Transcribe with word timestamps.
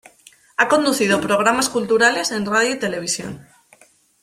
Ha 0.57 0.67
conducido 0.67 1.21
programas 1.21 1.69
culturales 1.69 2.31
en 2.31 2.47
radio 2.47 2.71
y 2.71 2.79
televisión. 2.79 3.45